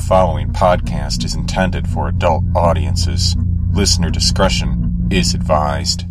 [0.00, 3.36] The following podcast is intended for adult audiences.
[3.70, 6.04] Listener discretion is advised.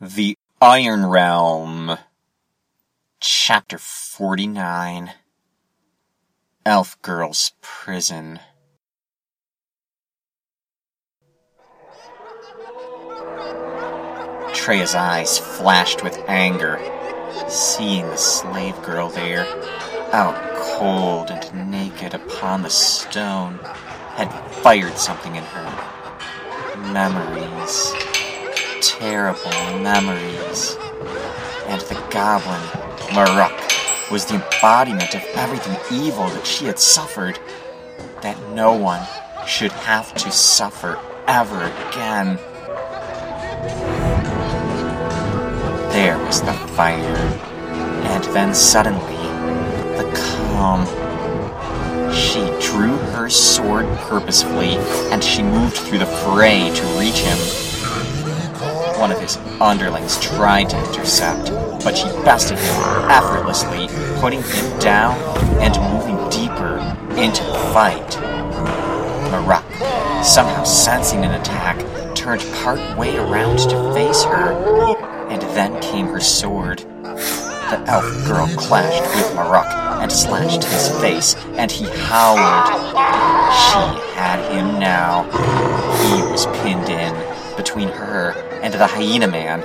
[0.00, 1.98] The Iron Realm.
[3.20, 5.12] Chapter 49
[6.64, 8.40] Elf Girl's Prison.
[14.54, 16.80] Treya's eyes flashed with anger,
[17.48, 19.46] seeing the slave girl there,
[20.12, 23.58] out cold and naked upon the stone,
[24.14, 24.30] had
[24.62, 26.92] fired something in her.
[26.92, 27.92] Memories.
[28.82, 30.76] Terrible memories.
[31.66, 32.60] And the goblin,
[33.14, 37.38] Maruk, was the embodiment of everything evil that she had suffered.
[38.22, 39.06] That no one
[39.46, 42.38] should have to suffer ever again.
[45.92, 47.16] There was the fire,
[48.06, 49.19] and then suddenly,
[52.12, 54.76] She drew her sword purposefully,
[55.10, 57.38] and she moved through the fray to reach him.
[59.00, 61.50] One of his underlings tried to intercept,
[61.82, 62.74] but she bested him
[63.10, 63.88] effortlessly,
[64.20, 65.16] putting him down
[65.62, 66.76] and moving deeper
[67.18, 68.10] into the fight.
[69.30, 69.64] Maruk,
[70.22, 71.78] somehow sensing an attack,
[72.14, 74.52] turned part way around to face her,
[75.30, 76.80] and then came her sword.
[76.80, 82.66] The elf girl clashed with Maruk and slashed his face, and he howled.
[83.52, 85.24] She had him now.
[86.02, 87.14] He was pinned in
[87.56, 89.62] between her and the hyena man.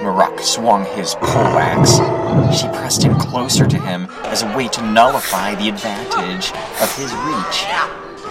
[0.00, 1.98] Maruk swung his poleaxe.
[2.58, 7.12] She pressed him closer to him as a way to nullify the advantage of his
[7.12, 7.66] reach.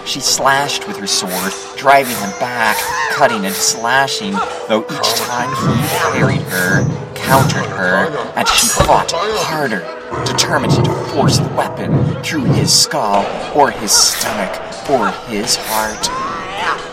[0.06, 2.76] She slashed with her sword, driving him back,
[3.12, 4.32] cutting and slashing,
[4.68, 9.80] though each time he parried her, countered her, and she fought harder,
[10.24, 13.24] determined to force the weapon through his skull,
[13.56, 14.50] or his stomach,
[14.90, 16.08] or his heart.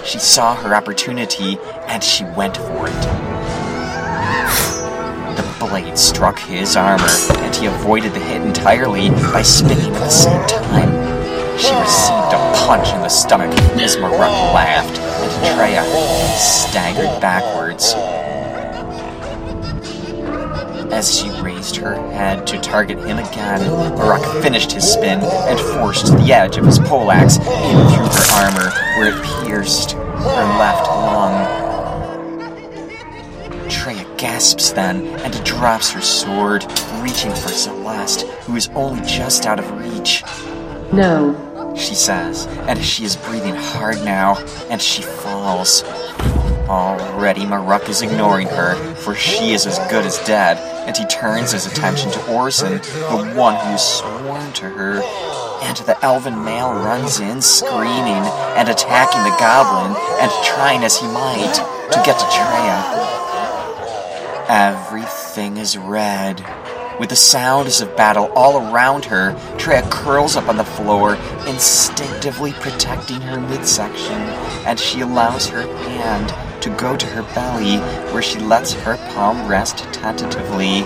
[0.05, 3.01] She saw her opportunity, and she went for it.
[5.35, 7.09] The blade struck his armor,
[7.39, 10.91] and he avoided the hit entirely by spinning at the same time.
[11.57, 15.83] She received a punch in the stomach as Maruk laughed, and Treya
[16.37, 17.95] staggered backwards.
[20.91, 23.59] As she raised her head to target him again,
[23.97, 28.71] Maruk finished his spin and forced the edge of his poleaxe in through her armor,
[28.97, 31.67] where it pierced her left lung.
[33.69, 36.65] Treya gasps then and drops her sword,
[37.01, 40.23] reaching for Celeste, who is only just out of reach.
[40.91, 41.73] No.
[41.75, 44.37] She says, and she is breathing hard now,
[44.69, 45.83] and she falls.
[46.69, 51.53] Already, Maruk is ignoring her, for she is as good as dead, and he turns
[51.53, 55.01] his attention to Orson, the one who's sworn to her.
[55.63, 58.23] And the elven male runs in, screaming
[58.57, 63.07] and attacking the goblin, and trying as he might to get to Treya.
[64.49, 66.45] Everything is red.
[66.99, 71.15] With the sounds of battle all around her, Treya curls up on the floor,
[71.47, 74.19] instinctively protecting her midsection,
[74.65, 77.77] and she allows her hand to go to her belly,
[78.11, 80.81] where she lets her palm rest tentatively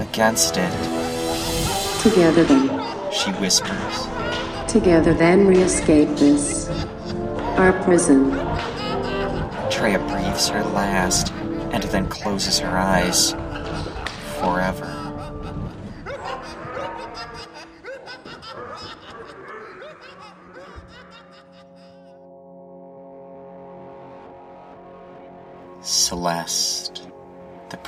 [0.00, 0.72] against it.
[2.00, 2.68] Together then.
[3.12, 4.08] She whispers.
[4.66, 6.68] Together then we escape this.
[7.58, 8.30] Our prison.
[9.70, 11.32] Treya breathes her last,
[11.72, 13.32] and then closes her eyes.
[14.40, 15.01] Forever.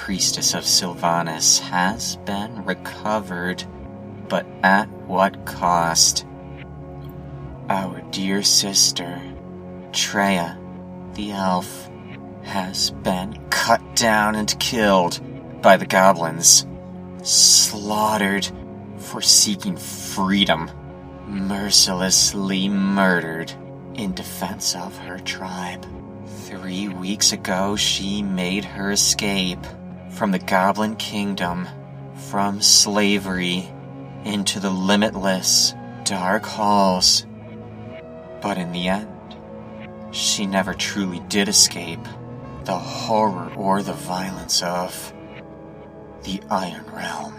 [0.04, 3.64] Priestess of Sylvanas, has been recovered,
[4.28, 6.26] but at what cost?
[7.70, 9.18] Our dear sister,
[9.92, 10.58] Treya,
[11.14, 11.88] the elf,
[12.42, 15.22] has been cut down and killed
[15.62, 16.66] by the goblins,
[17.22, 18.46] slaughtered
[18.98, 20.70] for seeking freedom,
[21.26, 23.50] mercilessly murdered
[23.94, 25.86] in defense of her tribe.
[26.26, 29.64] Three weeks ago, she made her escape
[30.14, 31.68] from the Goblin Kingdom,
[32.30, 33.68] from slavery,
[34.24, 35.74] into the limitless,
[36.04, 37.26] dark halls.
[38.40, 39.36] But in the end,
[40.12, 42.04] she never truly did escape
[42.64, 45.12] the horror or the violence of
[46.22, 47.34] the Iron Realm.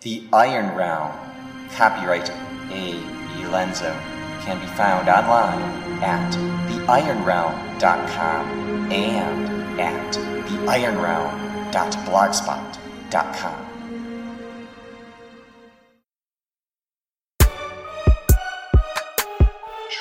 [0.00, 1.12] The Iron Realm,
[1.70, 2.28] copyright
[2.72, 3.21] A.
[3.34, 3.44] B.
[3.44, 3.92] Lenzo,
[4.42, 5.62] can be found online
[6.02, 6.32] at
[6.86, 13.68] theironrealm.com and at the Iron Realm www.blogspot.com.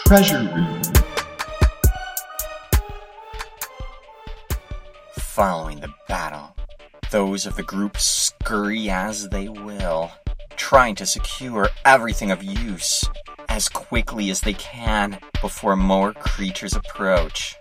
[0.06, 0.82] Treasure Room.
[5.18, 6.54] Following the battle,
[7.12, 10.12] those of the group scurry as they will,
[10.56, 13.04] trying to secure everything of use
[13.50, 17.58] as quickly as they can before more creatures approach.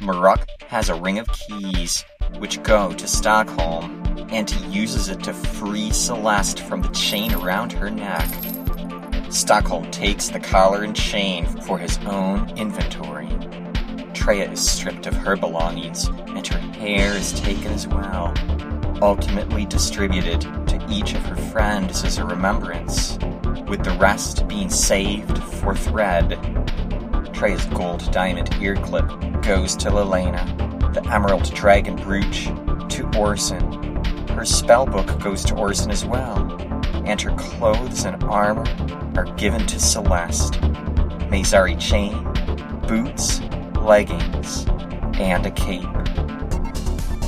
[0.00, 2.04] Maruk has a ring of keys
[2.38, 7.72] which go to Stockholm, and he uses it to free Celeste from the chain around
[7.72, 8.28] her neck.
[9.30, 13.28] Stockholm takes the collar and chain for his own inventory.
[14.14, 18.32] Treya is stripped of her belongings, and her hair is taken as well,
[19.02, 20.42] ultimately distributed
[20.90, 23.18] each of her friends as a remembrance,
[23.68, 26.30] with the rest being saved for thread.
[27.32, 29.08] Treya's gold diamond ear clip
[29.42, 30.44] goes to Lelena,
[30.94, 32.46] the emerald dragon brooch
[32.88, 33.60] to Orson.
[34.28, 36.38] Her spellbook goes to Orson as well,
[37.04, 38.64] and her clothes and armor
[39.16, 40.54] are given to Celeste.
[41.30, 42.24] Mazari chain,
[42.86, 43.40] boots,
[43.82, 44.66] leggings,
[45.18, 45.84] and a cape.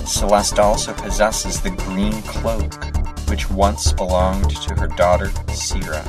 [0.06, 2.89] Celeste also possesses the green cloak,
[3.30, 6.02] which once belonged to her daughter, Sira.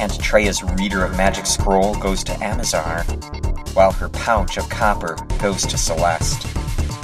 [0.00, 3.04] And Treya's reader of magic scroll goes to Amazar,
[3.74, 6.42] while her pouch of copper goes to Celeste.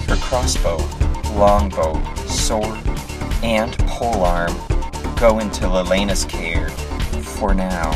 [0.08, 0.78] Her crossbow,
[1.36, 2.84] longbow, sword,
[3.44, 4.52] and polearm
[5.16, 6.68] go into Lelena's care
[7.22, 7.92] for now.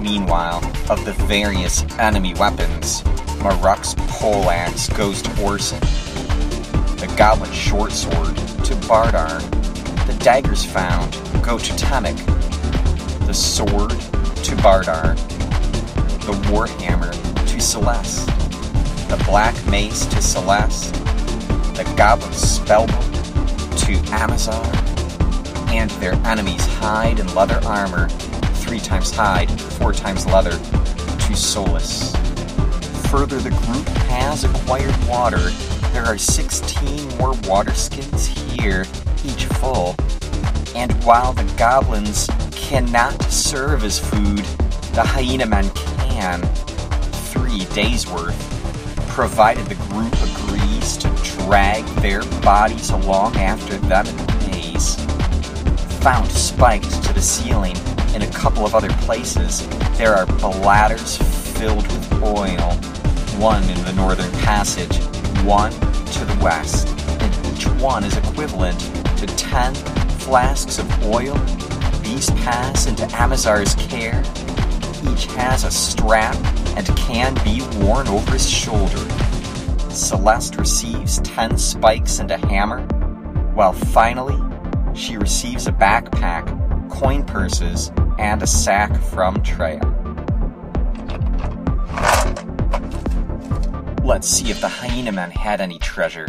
[0.00, 3.04] Meanwhile, of the various enemy weapons,
[3.40, 5.78] Maruk's poleaxe goes to Orson,
[6.98, 9.63] the goblin short sword to Bardar, the
[10.24, 11.12] daggers found
[11.44, 12.16] go to Temek,
[13.26, 15.14] the sword to Bardar,
[16.24, 17.12] the warhammer
[17.46, 18.26] to Celeste,
[19.10, 20.94] the black mace to Celeste,
[21.74, 23.04] the goblin spellbook
[23.84, 24.64] to Amazar,
[25.68, 28.08] and their enemies' hide and leather armor,
[28.64, 30.58] three times hide, four times leather,
[31.18, 32.16] to Solus.
[33.10, 35.50] Further, the group has acquired water.
[35.92, 38.86] There are 16 more water skins here,
[39.22, 39.94] each full.
[40.74, 44.44] And while the goblins cannot serve as food,
[44.94, 46.42] the hyena men can.
[47.32, 48.36] Three days worth,
[49.08, 54.96] provided the group agrees to drag their bodies along after them in the maze.
[56.02, 57.76] Found spiked to the ceiling
[58.14, 59.66] in a couple of other places,
[59.96, 61.16] there are bladders
[61.56, 62.72] filled with oil.
[63.40, 64.96] One in the northern passage,
[65.44, 66.88] one to the west,
[67.20, 68.78] and each one is equivalent
[69.18, 69.74] to 10
[70.24, 71.34] flasks of oil.
[72.00, 74.20] These pass into Amazar's care.
[75.12, 76.34] Each has a strap
[76.78, 79.06] and can be worn over his shoulder.
[79.90, 82.80] Celeste receives 10 spikes and a hammer,
[83.52, 84.38] while finally,
[84.94, 86.48] she receives a backpack,
[86.88, 89.82] coin purses, and a sack from Treya.
[94.02, 96.28] Let's see if the hyena men had any treasure.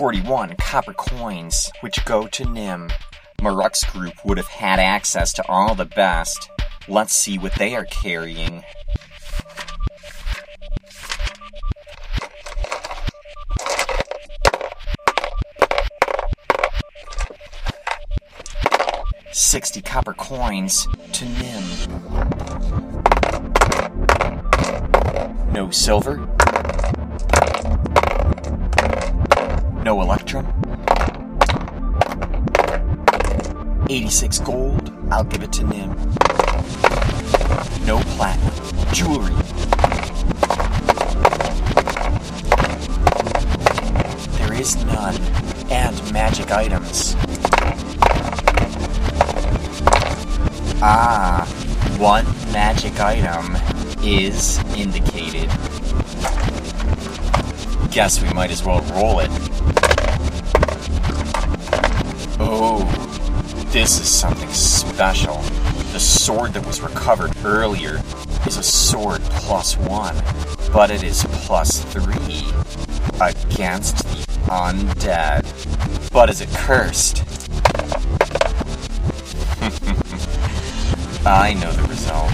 [0.00, 2.88] Forty-one copper coins, which go to Nim.
[3.38, 6.48] Maruk's group would have had access to all the best.
[6.88, 8.64] Let's see what they are carrying.
[19.30, 21.62] Sixty copper coins to Nim.
[25.52, 26.26] No silver.
[30.10, 30.44] Electrum.
[33.88, 35.90] 86 gold, I'll give it to Nim.
[37.86, 38.52] No platinum.
[38.92, 39.34] Jewelry.
[44.38, 45.16] There is none.
[45.70, 47.14] And magic items.
[50.82, 51.46] Ah,
[51.98, 53.56] one magic item
[54.02, 55.48] is indicated.
[57.92, 59.49] Guess we might as well roll it.
[63.72, 65.36] This is something special.
[65.92, 68.02] The sword that was recovered earlier
[68.44, 70.16] is a sword plus one,
[70.72, 72.44] but it is plus three
[73.20, 75.44] against the undead.
[76.12, 77.18] But is it cursed?
[81.24, 82.32] I know the result,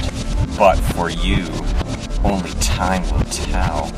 [0.57, 1.45] but for you,
[2.25, 3.93] only time will tell.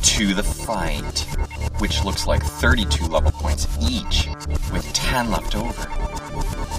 [0.00, 1.26] to the fight,
[1.78, 4.30] which looks like 32 level points each,
[4.72, 5.82] with 10 left over.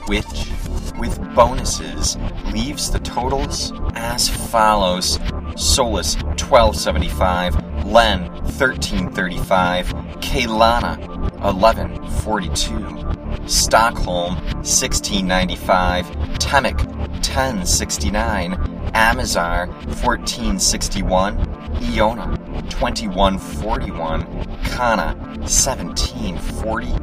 [0.07, 0.49] Which,
[0.97, 2.17] with bonuses,
[2.51, 5.19] leaves the totals as follows
[5.55, 10.97] Solus 1275, Len 1335, Kaylana
[11.43, 13.05] 1142,
[13.45, 16.05] Stockholm 1695,
[16.39, 16.79] Temek
[17.21, 18.55] 1069,
[18.93, 21.35] Amazar 1461,
[21.81, 22.37] Iona
[22.69, 24.25] 2141,
[24.69, 26.97] Kana 1740,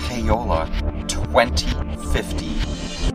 [0.00, 0.68] Paola
[1.06, 2.56] 2050,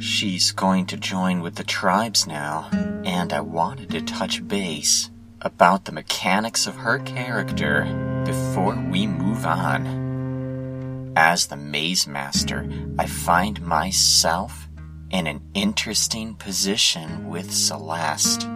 [0.00, 2.70] She's going to join with the tribes now,
[3.04, 5.10] and I wanted to touch base
[5.42, 11.12] about the mechanics of her character before we move on.
[11.14, 12.66] As the Maze Master,
[12.98, 14.65] I find myself
[15.16, 18.46] in an interesting position with Celeste.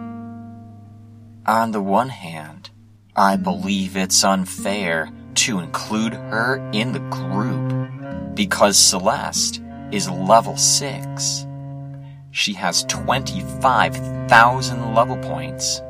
[1.47, 2.69] On the one hand,
[3.15, 7.89] I believe it's unfair to include her in the group
[8.35, 9.59] because Celeste
[9.91, 11.47] is level 6.
[12.29, 15.81] She has 25,000 level points,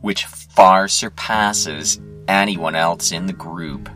[0.00, 3.88] which far surpasses anyone else in the group.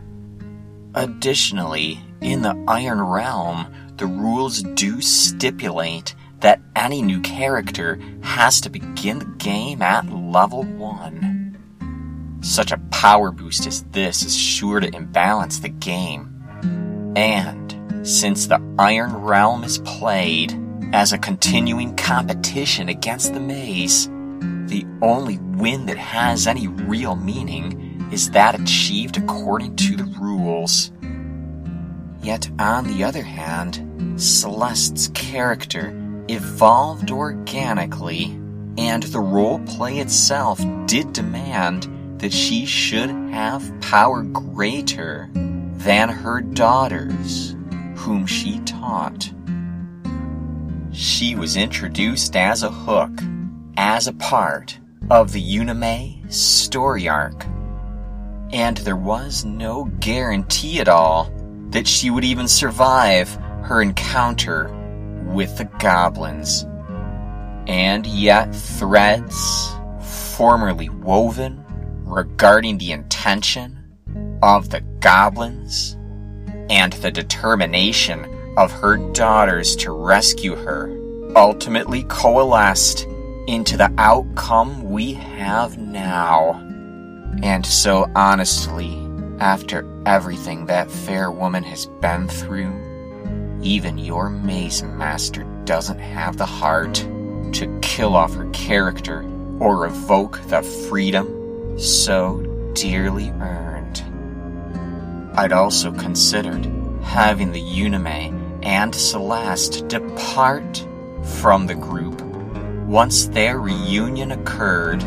[0.95, 8.69] Additionally, in the Iron Realm, the rules do stipulate that any new character has to
[8.69, 12.39] begin the game at level 1.
[12.41, 17.13] Such a power boost as this is sure to imbalance the game.
[17.15, 20.59] And since the Iron Realm is played
[20.91, 24.09] as a continuing competition against the maze,
[24.67, 30.91] the only win that has any real meaning is that achieved according to the rules.
[32.23, 35.93] Yet, on the other hand, Celeste's character
[36.29, 38.39] evolved organically,
[38.77, 41.89] and the role play itself did demand
[42.19, 47.57] that she should have power greater than her daughters,
[47.97, 49.29] whom she taught.
[50.93, 53.11] She was introduced as a hook,
[53.75, 57.45] as a part of the Unime story arc,
[58.53, 61.32] and there was no guarantee at all
[61.73, 64.69] that she would even survive her encounter
[65.25, 66.65] with the goblins.
[67.67, 69.73] And yet, threads
[70.35, 71.63] formerly woven
[72.03, 73.79] regarding the intention
[74.41, 75.97] of the goblins
[76.69, 78.25] and the determination
[78.57, 80.89] of her daughters to rescue her
[81.35, 83.07] ultimately coalesced
[83.47, 86.53] into the outcome we have now.
[87.41, 89.02] And so, honestly,
[89.39, 92.73] after everything that fair woman has been through,
[93.61, 96.95] even your maze master doesn't have the heart
[97.53, 99.23] to kill off her character
[99.59, 102.41] or revoke the freedom so
[102.73, 104.03] dearly earned.
[105.35, 106.65] I'd also considered
[107.03, 110.85] having the Unime and Celeste depart
[111.39, 112.21] from the group
[112.87, 115.03] once their reunion occurred,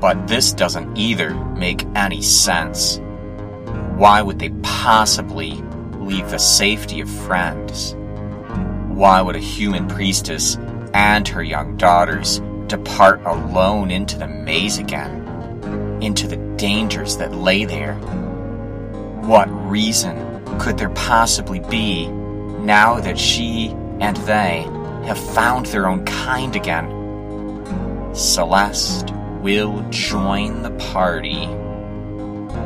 [0.00, 3.00] but this doesn't either make any sense.
[4.02, 5.52] Why would they possibly
[6.00, 7.94] leave the safety of friends?
[8.88, 10.58] Why would a human priestess
[10.92, 16.00] and her young daughters depart alone into the maze again?
[16.02, 17.94] Into the dangers that lay there?
[19.22, 23.68] What reason could there possibly be now that she
[24.00, 24.62] and they
[25.04, 26.90] have found their own kind again?
[28.16, 31.61] Celeste will join the party.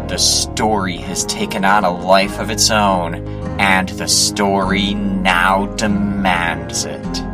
[0.08, 3.26] The story has taken on a life of its own,
[3.58, 7.24] and the story now demands it.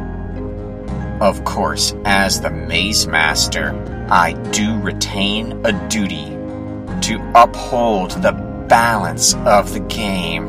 [1.21, 3.75] Of course, as the Maze Master,
[4.11, 6.27] I do retain a duty
[7.03, 8.33] to uphold the
[8.69, 10.49] balance of the game,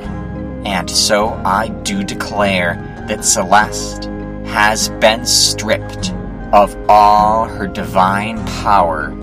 [0.65, 2.75] and so I do declare
[3.07, 4.05] that Celeste
[4.45, 6.13] has been stripped
[6.53, 9.13] of all her divine power.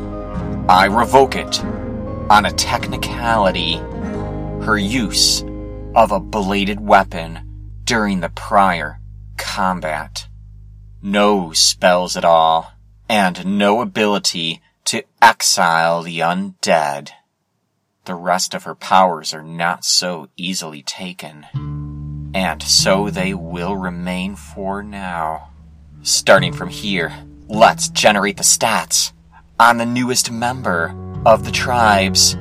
[0.69, 1.63] I revoke it
[2.31, 3.75] on a technicality
[4.63, 5.43] her use
[5.97, 9.01] of a bladed weapon during the prior
[9.37, 10.29] combat.
[11.03, 12.73] No spells at all,
[13.09, 17.11] and no ability to exile the undead.
[18.05, 21.47] The rest of her powers are not so easily taken,
[22.33, 25.51] and so they will remain for now.
[26.03, 27.13] Starting from here,
[27.49, 29.13] let's generate the stats
[29.59, 30.95] on the newest member
[31.27, 32.37] of the tribes,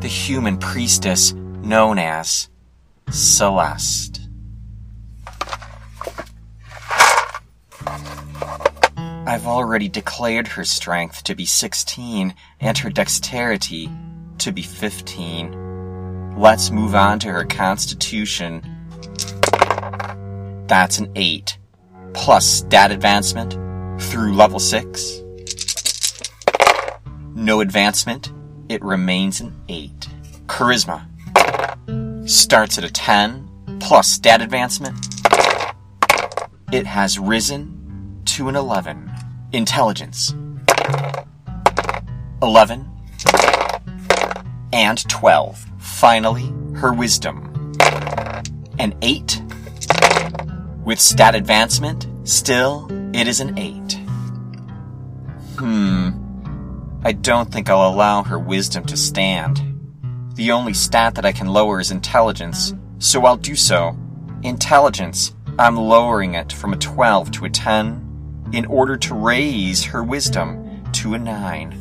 [0.00, 2.48] the human priestess known as
[3.10, 4.20] Celeste.
[9.26, 13.90] I've already declared her strength to be 16 and her dexterity
[14.38, 16.36] to be 15.
[16.38, 18.62] Let's move on to her constitution.
[20.66, 21.58] That's an 8.
[22.12, 23.52] Plus stat advancement
[24.00, 25.22] through level 6.
[27.38, 28.32] No advancement,
[28.68, 30.08] it remains an 8.
[30.46, 31.06] Charisma
[32.28, 34.98] starts at a 10 plus stat advancement.
[36.72, 39.08] It has risen to an 11.
[39.52, 40.34] Intelligence
[42.42, 42.90] 11
[44.72, 45.64] and 12.
[45.78, 47.72] Finally, her wisdom
[48.80, 49.40] an 8
[50.84, 52.08] with stat advancement.
[52.24, 53.92] Still, it is an 8.
[55.56, 55.97] Hmm.
[57.08, 59.62] I don't think I'll allow her wisdom to stand.
[60.34, 63.96] The only stat that I can lower is intelligence, so I'll do so.
[64.42, 70.04] Intelligence, I'm lowering it from a 12 to a 10 in order to raise her
[70.04, 71.72] wisdom to a 9.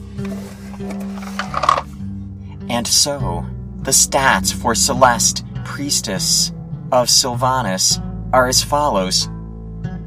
[2.69, 3.45] And so,
[3.79, 6.53] the stats for Celeste, Priestess
[6.93, 9.27] of Sylvanas, are as follows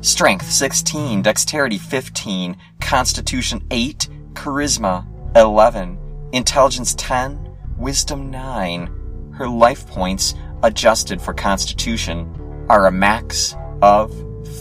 [0.01, 9.33] Strength 16, Dexterity 15, Constitution 8, Charisma 11, Intelligence 10, Wisdom 9.
[9.33, 14.13] Her life points, adjusted for Constitution, are a max of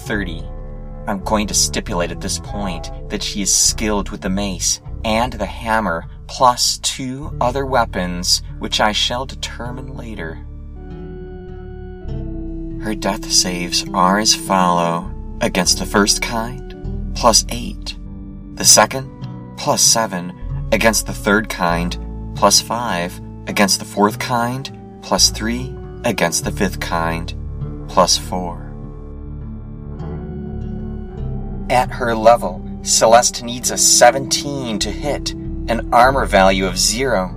[0.05, 0.43] 30.
[1.07, 5.33] I'm going to stipulate at this point that she is skilled with the mace and
[5.33, 10.35] the hammer, plus two other weapons, which I shall determine later.
[12.83, 17.97] Her death saves are as follow against the first kind, plus 8.
[18.53, 19.09] The second,
[19.57, 20.38] plus 7.
[20.71, 21.97] Against the third kind,
[22.35, 23.19] plus 5.
[23.47, 25.75] Against the fourth kind, plus 3.
[26.05, 27.33] Against the fifth kind,
[27.87, 28.67] plus 4.
[31.71, 37.35] At her level, Celeste needs a 17 to hit, an armor value of 0.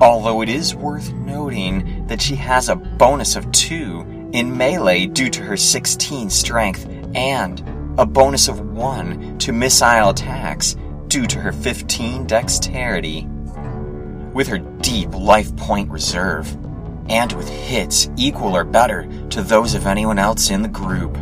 [0.00, 5.28] Although it is worth noting that she has a bonus of 2 in melee due
[5.28, 7.62] to her 16 strength and
[7.98, 10.76] a bonus of 1 to missile attacks
[11.14, 13.24] due to her 15 dexterity.
[14.32, 16.50] With her deep life point reserve,
[17.08, 21.16] and with hits equal or better to those of anyone else in the group,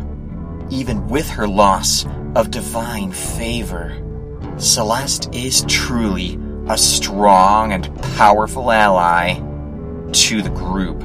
[0.71, 3.95] even with her loss of divine favor,
[4.57, 9.35] Celeste is truly a strong and powerful ally
[10.11, 11.03] to the group.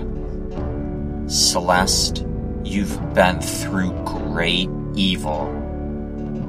[1.31, 2.24] Celeste,
[2.64, 5.57] you've been through great evil.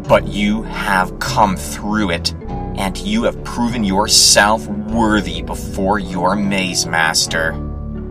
[0.09, 2.33] But you have come through it,
[2.77, 7.53] and you have proven yourself worthy before your maze master.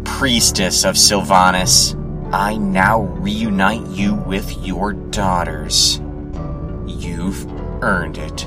[0.04, 1.96] Priestess of Sylvanas,
[2.32, 6.00] I now reunite you with your daughters.
[6.87, 7.44] You've
[7.82, 8.46] earned it.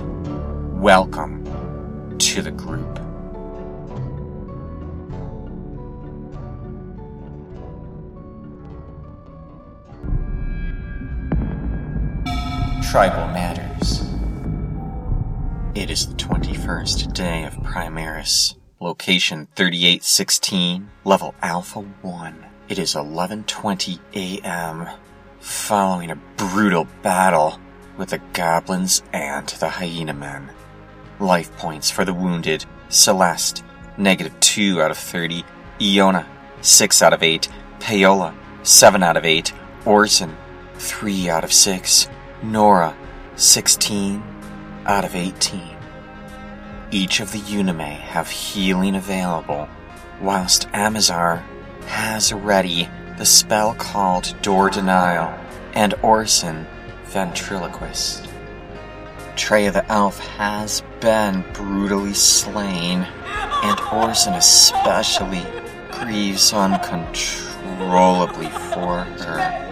[0.72, 3.01] Welcome to the group.
[12.92, 14.02] Tribal Matters.
[15.76, 18.56] It is the 21st day of Primaris.
[18.82, 22.46] Location 3816, level Alpha 1.
[22.68, 24.90] It is 11:20 a.m.
[25.40, 27.62] Following a brutal battle
[27.96, 30.52] with the goblins and the hyena men.
[31.22, 32.66] Life points for the wounded.
[32.90, 33.64] Celeste,
[33.96, 35.46] negative 2 out of 30.
[35.82, 36.28] Iona,
[36.60, 37.48] 6 out of 8.
[37.80, 39.54] Paola, 7 out of 8.
[39.86, 40.36] Orson,
[40.76, 42.10] 3 out of 6.
[42.44, 42.98] Nora,
[43.36, 44.24] 16
[44.88, 45.62] out of 18.
[46.90, 49.70] Each of the Unime have healing available,
[50.20, 51.46] whilst Amazar
[51.86, 55.38] has ready the spell called Door Denial,
[55.74, 56.66] and Orson
[57.06, 58.28] Ventriloquist.
[59.36, 63.06] Treya the Elf has been brutally slain,
[63.64, 65.46] and Orson especially
[65.92, 69.71] grieves uncontrollably for her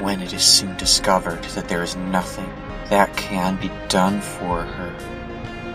[0.00, 2.48] when it is soon discovered that there is nothing
[2.90, 4.94] that can be done for her.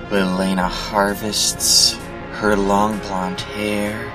[0.10, 1.93] Lelena harvests
[2.34, 4.10] her long blonde hair,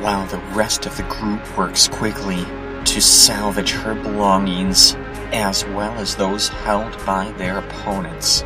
[0.00, 2.44] while the rest of the group works quickly
[2.84, 4.94] to salvage her belongings
[5.32, 8.42] as well as those held by their opponents.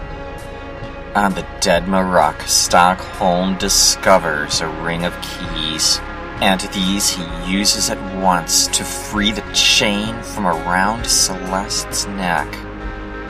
[1.14, 6.00] On the dead Rock, Stockholm discovers a ring of keys
[6.40, 12.52] and these he uses at once to free the chain from around Celeste's neck.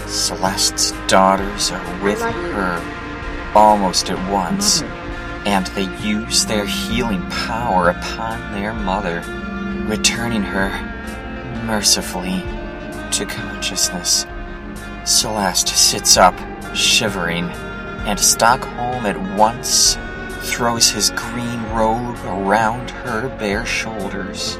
[0.06, 4.82] Celeste's daughters are with her almost at once,
[5.46, 9.22] and they use their healing power upon their mother,
[9.86, 10.68] returning her
[11.64, 12.42] mercifully
[13.10, 14.26] to consciousness.
[15.04, 16.34] Celeste sits up,
[16.74, 17.44] shivering,
[18.04, 19.96] and Stockholm at once
[20.48, 24.58] throws his green robe around her bare shoulders.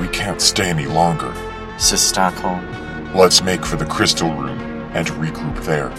[0.00, 1.32] We can't stay any longer,
[1.78, 2.66] says Stockholm.
[3.14, 4.58] Let's make for the crystal room
[4.94, 5.90] and regroup there.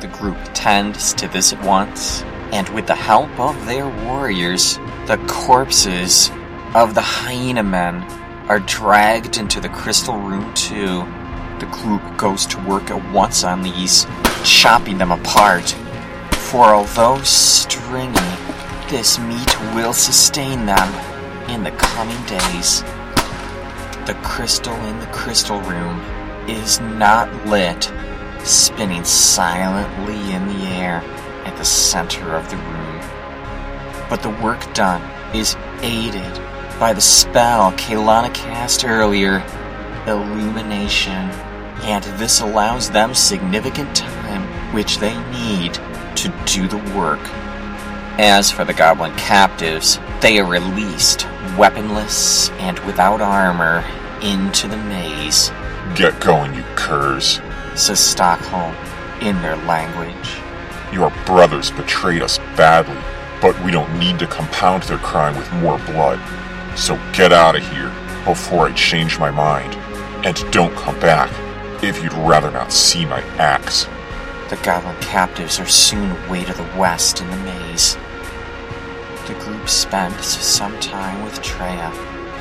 [0.00, 5.18] The group tends to this at once, and with the help of their warriors, the
[5.26, 6.30] corpses
[6.74, 8.02] of the hyena men
[8.48, 11.04] are dragged into the crystal room too.
[11.60, 14.06] The group goes to work at once on these,
[14.44, 15.74] chopping them apart
[16.46, 18.14] for although stringy,
[18.88, 20.94] this meat will sustain them
[21.50, 22.82] in the coming days.
[24.06, 26.00] The crystal in the crystal room
[26.48, 27.92] is not lit,
[28.44, 31.02] spinning silently in the air
[31.44, 33.00] at the center of the room.
[34.08, 35.02] But the work done
[35.34, 36.32] is aided
[36.78, 39.44] by the spell Kaylana cast earlier,
[40.06, 41.28] Illumination,
[41.82, 45.76] and this allows them significant time which they need
[46.26, 47.20] to do the work.
[48.18, 51.26] As for the goblin captives, they are released,
[51.58, 53.84] weaponless and without armor,
[54.22, 55.50] into the maze.
[55.94, 57.40] Get going, you curs,
[57.74, 58.74] says Stockholm
[59.20, 60.36] in their language.
[60.92, 62.96] Your brothers betrayed us badly,
[63.40, 66.20] but we don't need to compound their crime with more blood.
[66.76, 67.92] So get out of here
[68.24, 69.74] before I change my mind.
[70.24, 71.30] And don't come back
[71.82, 73.86] if you'd rather not see my axe.
[74.48, 77.96] The goblin captives are soon away to the west in the maze.
[79.26, 81.90] The group spends some time with Treya,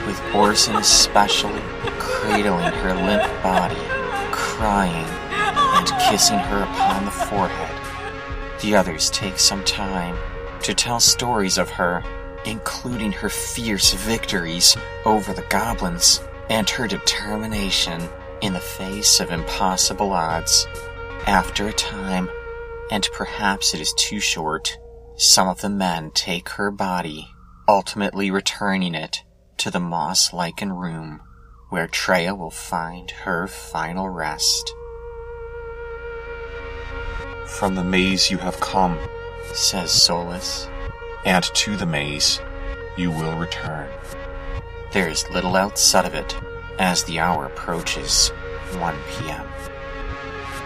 [0.06, 1.63] with Orson especially
[1.98, 3.82] cradling her limp body,
[4.32, 8.62] crying, and kissing her upon the forehead.
[8.62, 10.15] The others take some time
[10.62, 12.04] to tell stories of her,
[12.46, 18.08] including her fierce victories over the goblins and her determination
[18.41, 20.68] in the face of impossible odds.
[21.28, 22.30] After a time,
[22.92, 24.78] and perhaps it is too short,
[25.16, 27.28] some of the men take her body,
[27.68, 29.24] ultimately returning it
[29.58, 31.22] to the moss lichen room
[31.70, 34.72] where Treya will find her final rest.
[37.48, 39.00] From the maze you have come,
[39.54, 40.68] says Solus,
[41.26, 42.40] and to the maze
[42.98, 43.90] you will return.
[44.94, 46.36] There is little outside of it
[46.78, 48.30] as the hour approaches
[48.78, 49.46] 1 p.m.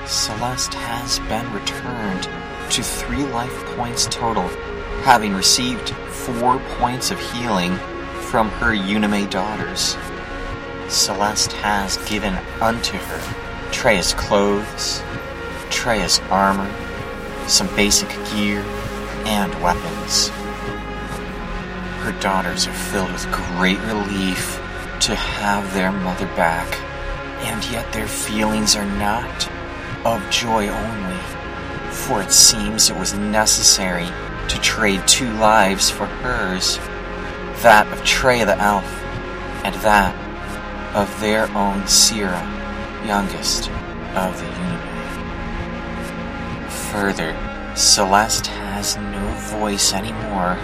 [0.10, 2.24] Celeste has been returned
[2.72, 4.48] to three life points total,
[5.04, 7.76] having received four points of healing
[8.22, 9.95] from her Unime daughters.
[10.88, 15.04] Celeste has given unto her Treya's clothes,
[15.69, 16.67] Treya's armor,
[17.48, 18.62] some basic gear,
[19.28, 20.30] and weapons.
[22.00, 24.56] Her daughters are filled with great relief
[25.02, 26.80] to have their mother back,
[27.43, 29.48] and yet their feelings are not
[30.05, 31.17] of joy only,
[31.91, 34.07] for it seems it was necessary
[34.47, 36.77] to trade two lives for hers
[37.62, 38.85] that of Treya the elf,
[39.65, 40.15] and that
[40.95, 42.41] of their own Sira,
[43.05, 43.69] youngest
[44.15, 44.89] of the universe.
[46.91, 47.35] Further,
[47.75, 49.27] Celeste has no
[49.59, 50.57] voice anymore.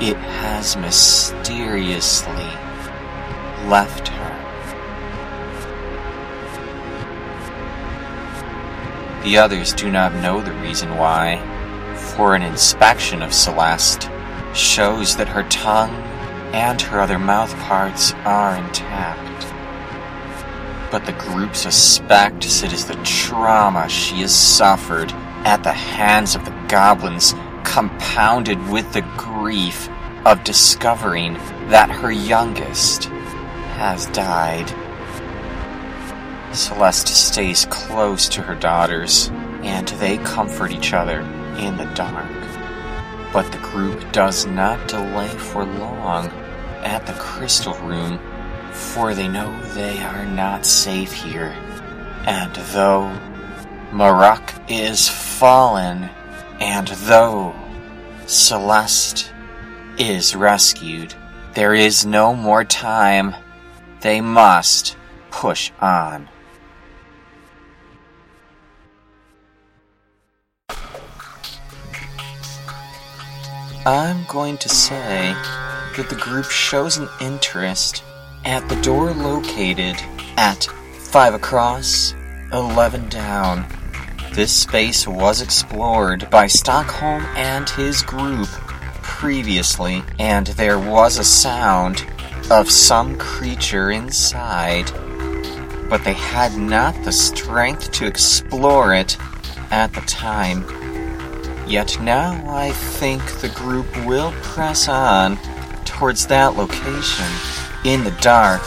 [0.00, 2.50] It has mysteriously
[3.68, 4.33] left her.
[9.24, 11.38] The others do not know the reason why,
[12.14, 14.10] for an inspection of Celeste
[14.54, 15.94] shows that her tongue
[16.52, 19.50] and her other mouth parts are intact.
[20.92, 25.10] But the group suspects it is the trauma she has suffered
[25.46, 27.34] at the hands of the goblins,
[27.64, 29.88] compounded with the grief
[30.26, 31.32] of discovering
[31.70, 33.04] that her youngest
[33.76, 34.70] has died.
[36.54, 39.28] Celeste stays close to her daughters,
[39.62, 41.20] and they comfort each other
[41.58, 42.30] in the dark.
[43.32, 46.28] But the group does not delay for long
[46.82, 48.20] at the crystal room,
[48.72, 51.54] for they know they are not safe here.
[52.26, 53.18] And though
[53.90, 56.08] Maruk is fallen,
[56.60, 57.54] and though
[58.26, 59.32] Celeste
[59.98, 61.14] is rescued,
[61.54, 63.34] there is no more time.
[64.00, 64.96] They must
[65.30, 66.28] push on.
[73.86, 75.34] I'm going to say
[75.96, 78.02] that the group shows an interest
[78.46, 79.96] at the door located
[80.38, 82.14] at 5 across,
[82.50, 83.66] 11 down.
[84.32, 88.48] This space was explored by Stockholm and his group
[89.02, 92.06] previously, and there was a sound
[92.50, 94.90] of some creature inside,
[95.90, 99.18] but they had not the strength to explore it
[99.70, 100.64] at the time.
[101.66, 105.38] Yet now I think the group will press on
[105.84, 107.26] towards that location
[107.84, 108.62] in the dark,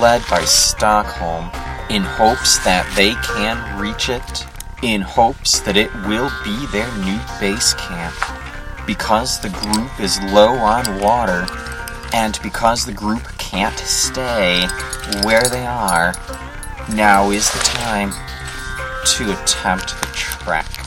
[0.00, 1.50] led by Stockholm,
[1.90, 4.46] in hopes that they can reach it,
[4.82, 8.14] in hopes that it will be their new base camp.
[8.86, 11.46] Because the group is low on water,
[12.14, 14.66] and because the group can't stay
[15.22, 16.14] where they are,
[16.94, 18.10] now is the time
[19.04, 20.77] to attempt the trek.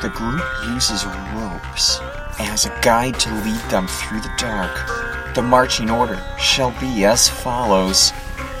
[0.00, 1.98] The group uses ropes
[2.38, 5.34] as a guide to lead them through the dark.
[5.34, 8.12] The marching order shall be as follows.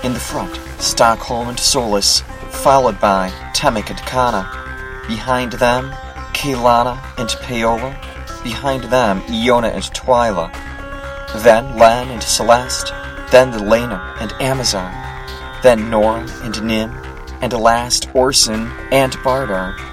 [0.02, 4.50] In the front, Stockholm and Solus, followed by Temek and Kana.
[5.06, 5.90] Behind them,
[6.34, 7.96] Kaylana and Paola.
[8.42, 10.52] Behind them, Iona and Twyla.
[11.44, 12.92] Then Len and Celeste.
[13.30, 14.90] Then Lelena and Amazar.
[15.62, 16.90] Then Nora and Nim.
[17.40, 19.87] And last, Orson and Bardar.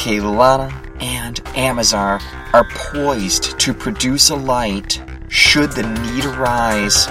[0.00, 2.20] Kaylana and Amazar
[2.54, 7.06] are poised to produce a light should the need arise,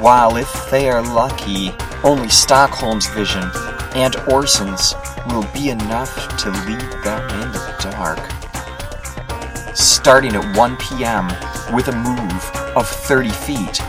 [0.00, 1.70] while if they are lucky,
[2.02, 3.48] only Stockholm's vision
[3.94, 4.94] and Orson's
[5.28, 8.18] will be enough to lead them in the dark.
[9.76, 11.28] Starting at 1 p.m.
[11.72, 13.80] with a move of 30 feet,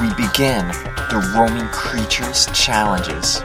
[0.00, 0.66] we begin
[1.08, 3.44] the Roaming Creatures Challenges.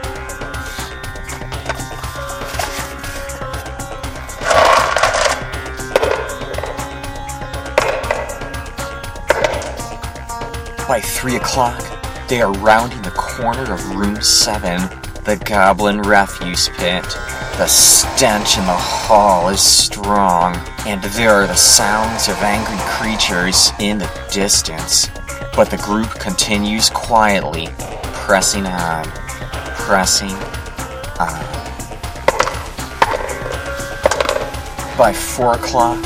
[10.88, 11.84] By 3 o'clock,
[12.28, 14.80] they are rounding the corner of Room 7,
[15.22, 17.04] the Goblin Refuse Pit.
[17.58, 23.70] The stench in the hall is strong, and there are the sounds of angry creatures
[23.78, 25.10] in the distance.
[25.54, 27.68] But the group continues quietly,
[28.14, 29.04] pressing on,
[29.74, 30.32] pressing
[31.20, 31.44] on.
[34.96, 36.00] By 4 o'clock,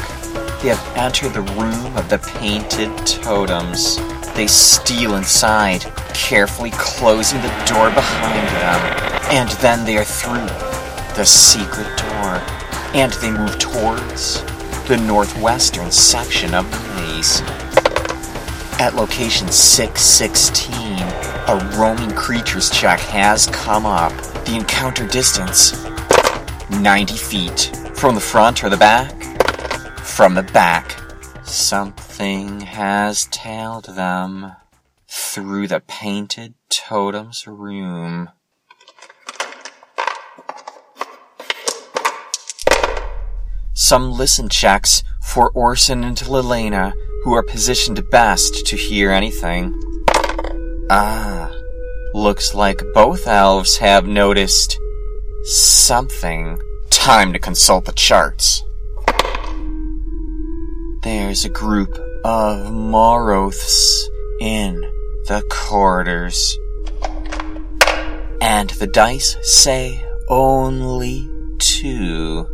[0.61, 4.01] they have entered the room of the painted totems.
[4.35, 5.83] They steal inside,
[6.15, 8.81] carefully closing the door behind them,
[9.31, 10.47] and then they are through
[11.17, 12.41] the secret door,
[12.95, 14.43] and they move towards
[14.89, 17.43] the northwestern section of the maze.
[18.81, 20.75] At location 616,
[21.47, 24.13] a roaming creatures check has come up.
[24.45, 25.73] The encounter distance
[26.71, 27.77] 90 feet.
[27.95, 29.13] From the front or the back?
[29.99, 30.97] From the back.
[31.45, 34.53] Something has tailed them.
[35.09, 38.31] through the painted totem's room.
[43.75, 46.93] Some listen checks for Orson and Lelena,
[47.25, 49.79] who are positioned best to hear anything.
[50.91, 51.51] Ah,
[52.15, 54.79] looks like both elves have noticed
[55.45, 56.59] something.
[56.91, 58.63] Time to consult the charts.
[61.03, 64.09] There's a group of Moroths
[64.41, 64.83] in
[65.27, 66.59] the corridors.
[68.41, 72.47] And the dice say only two.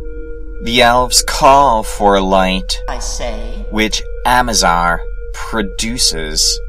[0.63, 5.01] The elves call for light, I say, which Amazar
[5.33, 6.59] produces,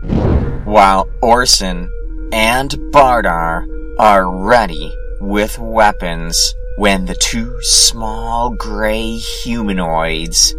[0.64, 1.90] while Orson
[2.32, 3.66] and Bardar
[3.98, 10.54] are ready with weapons when the two small gray humanoids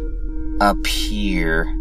[0.59, 1.73] appear.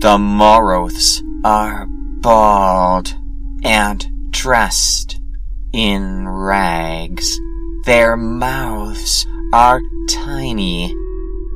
[0.00, 3.16] The Moroths are bald
[3.64, 5.18] and dressed
[5.72, 7.40] in rags.
[7.86, 9.80] Their mouths are
[10.10, 10.94] tiny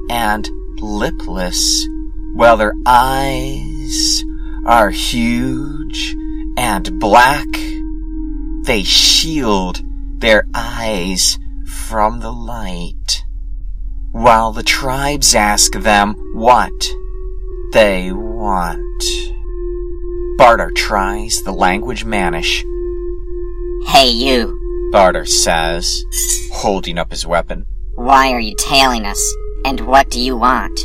[0.08, 0.48] and
[0.80, 1.86] lipless,
[2.32, 4.24] while their eyes
[4.64, 6.16] are huge
[6.56, 7.46] and black.
[8.62, 9.82] They shield
[10.18, 13.22] their eyes from the light,
[14.12, 16.72] while the tribes ask them what
[17.72, 19.04] they want.
[20.38, 22.64] Barter tries the language Manish.
[23.88, 26.04] Hey you, Barter says,
[26.50, 27.66] holding up his weapon.
[27.94, 29.22] why are you tailing us?
[29.66, 30.80] And what do you want?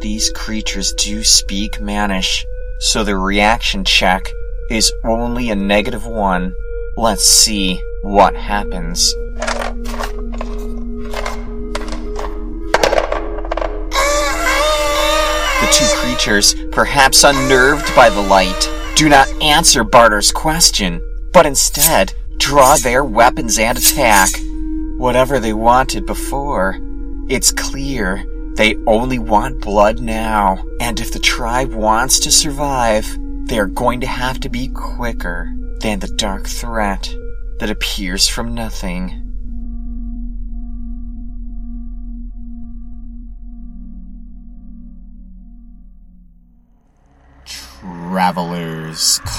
[0.00, 2.42] These creatures do speak Manish,
[2.80, 4.22] so the reaction check
[4.68, 6.52] is only a negative one.
[6.96, 9.14] Let's see what happens.
[16.12, 21.00] Creatures, perhaps unnerved by the light, do not answer Barter's question,
[21.32, 24.28] but instead draw their weapons and attack.
[24.98, 26.78] Whatever they wanted before,
[27.30, 33.06] it's clear they only want blood now, and if the tribe wants to survive,
[33.46, 37.14] they are going to have to be quicker than the dark threat
[37.58, 39.31] that appears from nothing.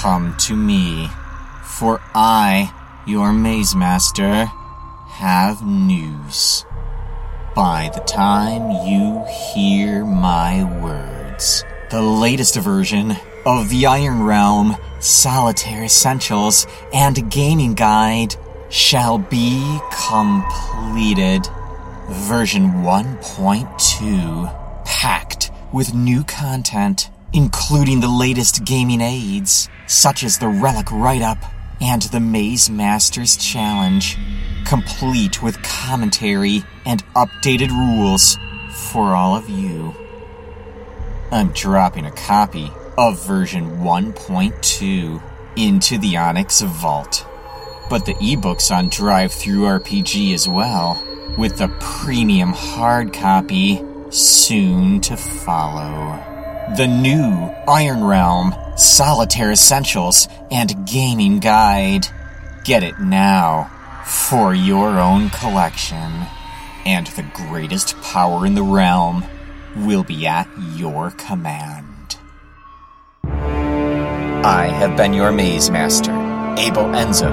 [0.04, 1.08] Come to me,
[1.64, 2.70] for I,
[3.06, 4.44] your maze master,
[5.06, 6.66] have news.
[7.54, 15.84] By the time you hear my words, the latest version of the Iron Realm Solitaire
[15.84, 18.36] Essentials and Gaming Guide
[18.68, 21.48] shall be completed.
[22.10, 30.90] Version 1.2, packed with new content, including the latest gaming aids, such as the Relic
[30.92, 31.38] Write Up
[31.80, 34.16] and the Maze Masters Challenge,
[34.64, 38.38] complete with commentary and updated rules
[38.92, 39.92] for all of you.
[41.32, 45.20] I'm dropping a copy of version 1.2
[45.56, 47.26] into the Onyx Vault,
[47.90, 51.02] but the ebooks on DriveThruRPG as well,
[51.36, 56.33] with the premium hard copy soon to follow.
[56.72, 62.06] The new Iron Realm Solitaire Essentials and Gaming Guide.
[62.64, 63.70] Get it now
[64.06, 66.24] for your own collection.
[66.86, 69.26] And the greatest power in the realm
[69.76, 72.16] will be at your command.
[73.24, 76.12] I have been your maze master,
[76.58, 77.30] Abel Enzo.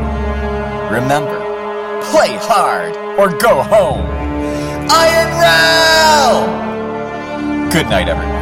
[0.92, 1.40] Remember,
[2.12, 4.06] play hard or go home.
[4.92, 6.72] Iron Realm!
[7.72, 8.41] Good night, everyone.